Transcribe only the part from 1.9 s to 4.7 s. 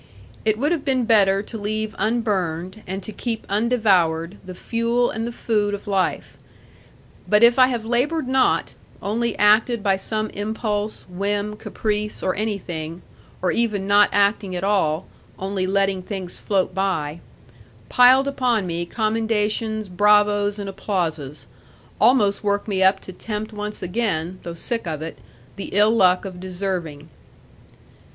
unburned, and to keep undevoured, the